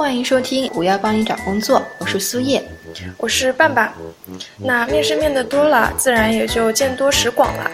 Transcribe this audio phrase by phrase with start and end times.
[0.00, 2.64] 欢迎收听《我要帮你找工作》，我是苏叶，
[3.18, 3.92] 我是半半。
[4.56, 7.70] 那面试面的多了，自然也就见多识广了。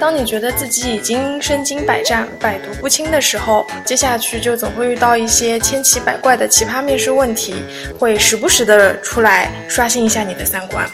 [0.00, 7.54] 当你觉得自己已经身经百战、百毒不侵的时候，接下去就总会遇到一些千奇百怪的奇葩面试问题，
[7.96, 10.84] 会时不时的出来刷新一下你的三观，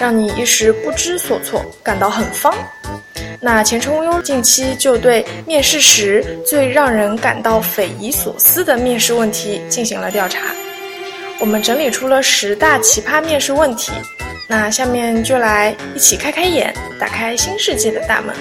[0.00, 2.54] 让你一时不知所措，感到很慌。
[3.42, 10.40] 那前程无忧近期就对面试时最让人感到匪夷所思的面试问题进行了调查，
[11.38, 13.92] 我们整理出了十大奇葩面试问题。
[14.46, 18.34] 那下面就来一起开开眼，打开新世界的大门。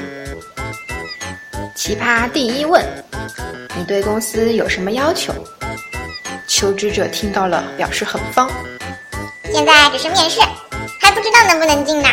[1.74, 2.84] 奇葩第一问：
[3.78, 5.34] 你对公司有什么要求？
[6.46, 8.52] 求职者听到了表示很慌。
[9.54, 10.42] 现在只是面试，
[11.00, 12.10] 还不知道能不能进呢。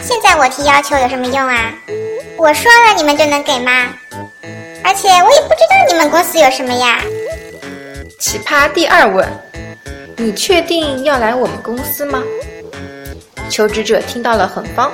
[0.00, 1.74] 现在我提要求有什么用啊？
[2.42, 3.70] 我说了，你们就能给吗？
[4.82, 7.00] 而且我也不知道你们公司有什么呀。
[8.18, 9.24] 奇葩第二问：
[10.16, 12.20] 你确定要来我们公司吗？
[13.48, 14.90] 求职者听到了很慌。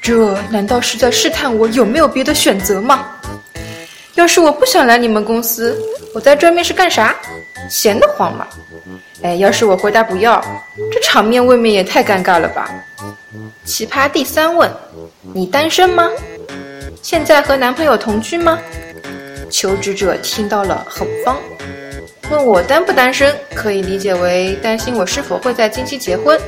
[0.00, 3.04] 这难道是在试探我有没有别的选择吗？
[4.14, 5.76] 要是我不想来你们公司，
[6.14, 7.16] 我在这面试干啥？
[7.68, 8.46] 闲得慌吗？
[9.22, 10.40] 哎，要是我回答不要，
[10.92, 12.70] 这场面未免也太尴尬了吧。
[13.64, 14.70] 奇葩第三问：
[15.34, 16.10] 你单身吗？
[17.00, 18.58] 现在和男朋友同居吗？
[19.50, 21.38] 求职者听到了很慌，
[22.30, 26.38] 问我单不单身，可以理解为担心我是否会在近期结婚，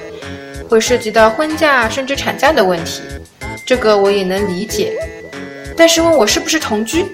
[0.68, 3.02] 会涉及到婚假甚至产假的问题，
[3.66, 4.92] 这个我也能理解。
[5.76, 7.04] 但是问我是不是同居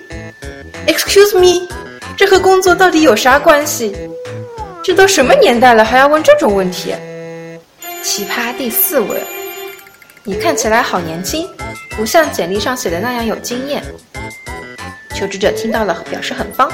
[0.86, 1.68] ？Excuse me，
[2.16, 3.96] 这和工作到底有啥关系？
[4.82, 6.94] 这都什么年代了，还要问这种问题？
[8.02, 9.20] 奇葩第四问。
[10.22, 11.48] 你看起来好年轻，
[11.96, 13.82] 不像简历上写的那样有经验。
[15.14, 16.70] 求职者听到了，表示很慌。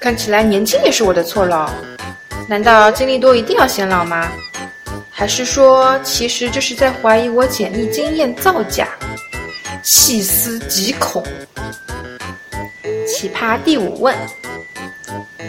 [0.00, 1.72] 看起来年轻也是我的错了？
[2.48, 4.28] 难道经历多一定要显老吗？
[5.10, 8.88] 还是说，其实这是在怀疑我简历经验造假？
[9.82, 11.22] 细思极恐。
[13.06, 14.16] 奇葩第五问：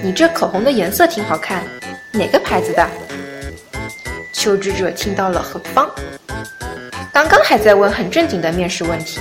[0.03, 1.63] 你这口红的颜色挺好看，
[2.11, 2.87] 哪个牌子的？
[4.33, 5.89] 求职者听到了，很慌。
[7.13, 9.19] 刚刚还在问很正经的面试问题，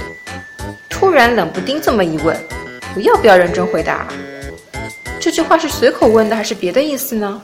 [0.88, 2.36] 突然冷不丁这么一问，
[2.94, 4.06] 我要不要认真回答？
[5.18, 7.42] 这句话是随口问的还是别的意思呢？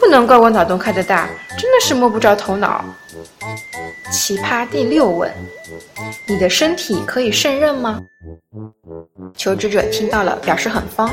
[0.00, 2.84] 不能怪我脑洞开得大，真的是摸不着头脑。
[4.10, 5.32] 奇葩第六问：
[6.26, 8.00] 你的身体可以胜任吗？
[9.36, 11.08] 求职者听到了，表示很慌。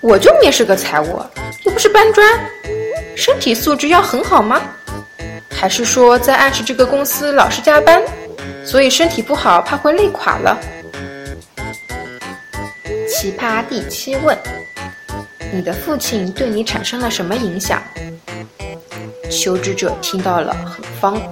[0.00, 1.22] 我就面试个财务，
[1.64, 2.26] 又不是搬砖，
[3.14, 4.60] 身体素质要很好吗？
[5.62, 8.02] 还是说在暗示这个公司老是加班，
[8.66, 10.58] 所以身体不好，怕会累垮了。
[13.08, 14.36] 奇葩第七问：
[15.52, 17.80] 你的父亲对你产生了什么影响？
[19.30, 21.22] 求职者听到了很慌。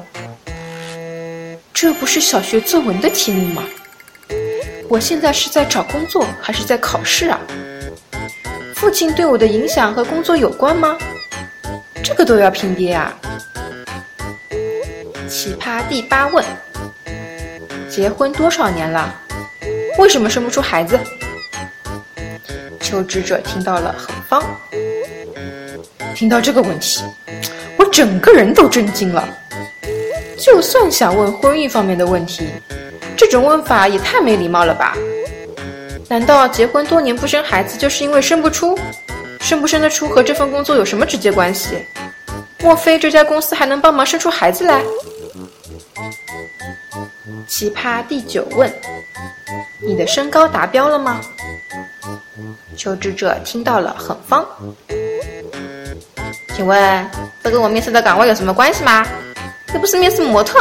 [1.74, 3.64] 这不是小学作文的题目吗？
[4.88, 7.40] 我现在是在找工作还是在考试啊？
[8.76, 10.96] 父亲对我的影响和工作有关吗？
[12.00, 13.12] 这个都要拼爹啊！
[15.30, 16.44] 奇葩第八问：
[17.88, 19.14] 结婚多少年了？
[19.96, 20.98] 为什么生不出孩子？
[22.80, 24.44] 求职者听到了很慌。
[26.16, 27.04] 听到这个问题，
[27.78, 29.28] 我整个人都震惊了。
[30.36, 32.48] 就算想问婚育方面的问题，
[33.16, 34.96] 这种问法也太没礼貌了吧？
[36.08, 38.76] 难道结婚多年不生孩子就是因为生不出？
[39.38, 41.86] 生不生得出和这份工作有什么直接关系？
[42.58, 44.82] 莫非这家公司还能帮忙生出孩子来？
[47.50, 48.72] 奇葩第九问：
[49.81, 51.21] 你的身高达标了吗？
[52.77, 54.47] 求职者听到了很慌。
[56.55, 57.11] 请问
[57.43, 59.05] 这跟我面试的岗位有什么关系吗？
[59.75, 60.61] 又不是面试模特，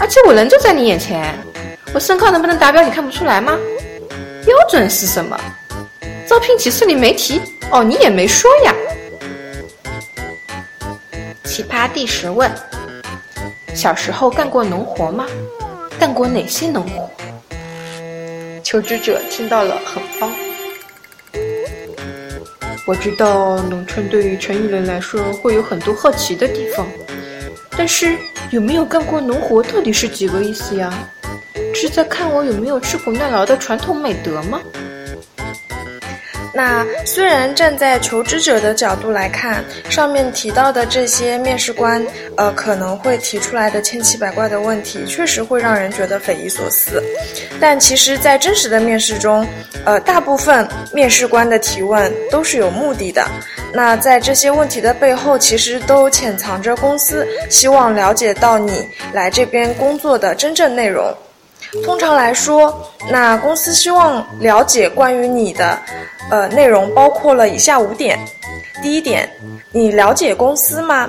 [0.00, 1.32] 而且我人就在你眼前，
[1.94, 3.56] 我身高能不能达标你看不出来吗？
[4.44, 5.40] 标准是什么？
[6.26, 8.74] 招聘启事里没提哦，你也没说呀。
[11.44, 12.50] 奇葩第十问：
[13.72, 15.24] 小时候干过农活吗？
[15.98, 17.10] 干过哪些农活？
[18.62, 20.32] 求职者听到了很慌。
[22.86, 26.86] 我知道农村对于城里人来说会有很多好奇的地方，
[27.76, 28.16] 但是
[28.50, 30.92] 有没有干过农活到底是几个意思呀？
[31.74, 34.60] 是在看我有没有吃苦耐劳的传统美德吗？
[36.56, 42.02] 那虽然站在求职者的角度来看，上面提到的这些面试官，
[42.38, 47.02] 呃，可能会提出来的千奇百怪的问题，确实会让人觉得匪夷所思。
[47.60, 49.46] 但其实，在真实的面试中，
[49.84, 53.28] 呃，大部分面试官的提问都是有目的的。
[53.74, 61.14] 那在这些问题的背后，其实都潜藏着公司希望了解到你来这边工作的真正内容。
[61.84, 65.78] 通常来说，那公司希望了解关于你的，
[66.30, 68.18] 呃，内容包括了以下五点。
[68.82, 69.28] 第一点，
[69.72, 71.08] 你了解公司吗？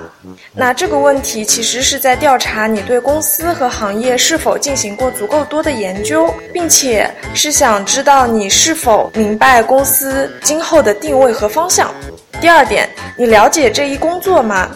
[0.53, 11.93] 那这个问题其实是在调查你对公司和行业是否进行过足够多的研究，并且是想知道你是否明白公司今后的定位和方向。
[12.39, 14.69] 第二点，你了解这一工作吗？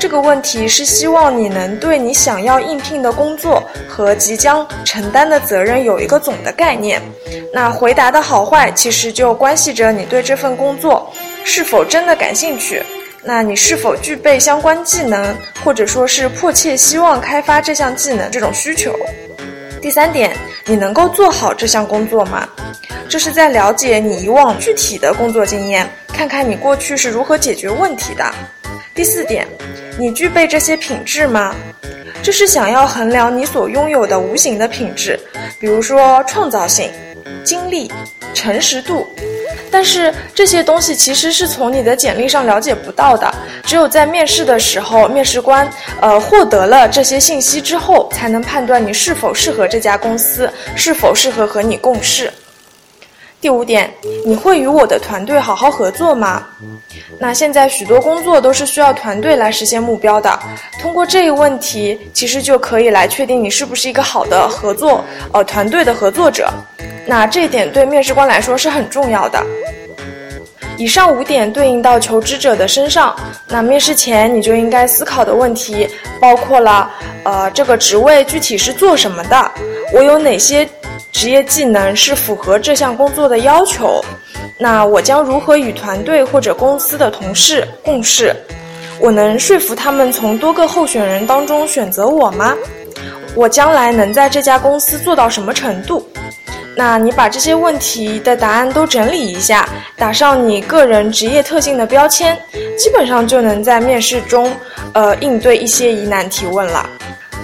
[0.00, 7.02] 这个问题是希望你能对你想要应聘的工作和即将承担的责任有一个总的概念。
[7.52, 11.12] 那回答的好坏，其实就关系着你对这份工作
[11.42, 12.80] 是否真的感兴趣。
[13.24, 18.94] 那你是否具备相关技能，或者说是迫切希望开发这项技能这种需求？
[19.82, 20.34] 第三点，
[20.64, 22.48] 你能够做好这项工作吗？
[23.08, 28.24] 这是在了解你以往具体的工作经验，看看你过去是如何解决问题的。
[28.94, 29.46] 第四点。
[29.98, 31.52] 你具备这些品质吗？
[32.22, 35.18] 这是想要衡量你所拥有的无形的品质，
[35.58, 36.88] 比如说创造性、
[37.42, 37.90] 精力、
[38.32, 39.04] 诚实度。
[39.72, 43.28] 但是这些东西其实是从你的简历上了解不到的，
[43.64, 45.68] 只有在面试的时候，面试官
[46.00, 52.32] 呃获得了这些信息之后，才能判断你是否适合这家公司，是否适合和你共事。
[53.40, 53.88] 第五点，
[54.26, 56.44] 你会与我的团队好好合作吗？
[57.20, 60.36] 那现在许多工作都是需要团队来实现目标的。
[60.80, 66.52] 通过这一问题，其实就可以来确定你是不是一个好的合作呃团队的合作者。
[67.06, 69.40] 那这一点对面试官来说是很重要的。
[70.76, 73.14] 以上五点对应到求职者的身上，
[73.46, 75.88] 那面试前你就应该思考的问题
[76.20, 76.90] 包括了：
[77.24, 79.52] 呃，这个职位具体是做什么的？
[79.94, 80.68] 我有哪些？
[81.18, 84.00] 职业技能是符合这项工作的要求，
[84.56, 88.32] 那我将如何与团队或者公司的同事共事？
[89.00, 92.54] 我能说服他们从多个候选人当中选择我吗？
[93.34, 96.08] 我将来能在这家公司做到什么程度？
[96.76, 102.38] 那你把这些问题的答案都整理一下，打上你个人职业特性的标签，
[102.78, 104.52] 基本上就能在面试中，
[104.92, 106.88] 呃，应对一些疑难提问了。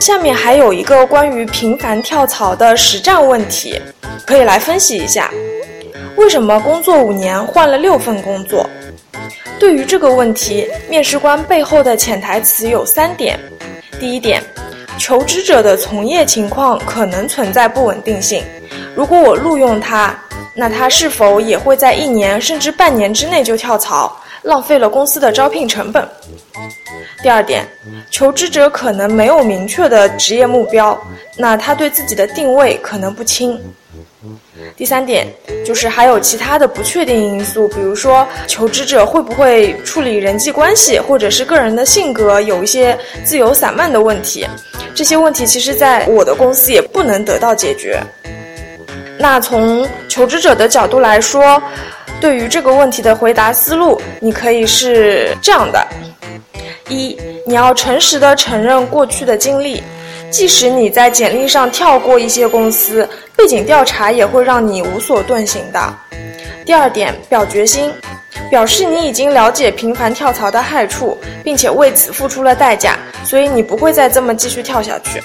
[0.05, 3.81] 下面还有一个关于频繁跳槽的实战问题，
[4.27, 5.31] 可以来分析一下。
[6.17, 8.69] 为什么工作五年换了六份工作？
[9.59, 13.41] 对于这个问题，面试官背后的潜台词有三点。
[13.99, 14.43] 第一点，
[14.99, 18.45] 求职者的从业情况可能存在不稳定性。
[18.95, 20.15] 如果我录用他，
[20.55, 26.07] 那他是否也会在一年甚至半年之内就跳槽，浪费了公司的招聘成本？
[27.25, 27.67] 第二点，
[28.11, 31.01] 求职者可能没有明确的职业目标，
[31.39, 33.59] 那他对自己的定位可能不清。
[34.77, 35.27] 第三点
[35.65, 42.95] 就是还有其他的不确定因素，比如说求职者会不会处理人际关系，或者是个人的性格有一些
[43.25, 44.47] 自由散漫的问题，
[44.95, 47.99] 这些问题其实在我的公司也不能得到解决。
[49.19, 51.63] 那从求职者的角度来说，
[52.21, 55.83] 对于这个问题的回答思路，你可以是这样的。
[56.89, 57.17] 一，
[57.47, 59.83] 你要诚实的承认过去的经历，
[60.31, 65.95] 即使你在简历上跳过一些公司，背景调查也会让你无所遁形的。
[66.65, 67.93] 第二点，表决心，
[68.51, 75.23] 表示你已经了解频繁跳槽的害处，并且为此付出了代价，所以你不会再这么继续跳下去。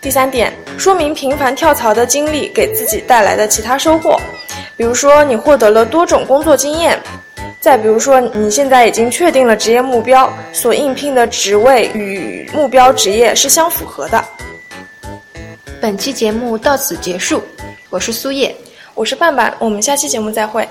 [0.00, 4.20] 第三点，说明频繁跳槽的经历给自己带来的其他收获，
[4.76, 7.00] 比如说你获得了多种工作经验。
[7.64, 14.22] 再比如说，你现在已经确定了职业目标，所应聘的职位与目标职业是相符合的。
[15.80, 17.42] 本期节目到此结束，
[17.88, 18.54] 我是苏叶，
[18.92, 20.68] 我是范范，我们下期节目再会。